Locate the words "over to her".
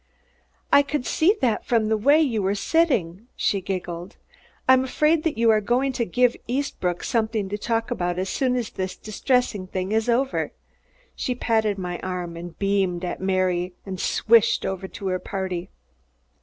14.65-15.19